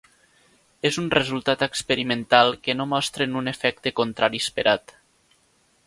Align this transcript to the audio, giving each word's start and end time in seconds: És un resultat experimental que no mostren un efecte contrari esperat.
És 0.89 0.95
un 1.01 1.09
resultat 1.15 1.65
experimental 1.67 2.51
que 2.69 2.75
no 2.79 2.89
mostren 2.95 3.39
un 3.43 3.53
efecte 3.53 3.93
contrari 4.01 4.43
esperat. 4.47 4.97